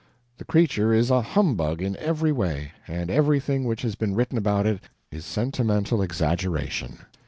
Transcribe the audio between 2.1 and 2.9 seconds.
way,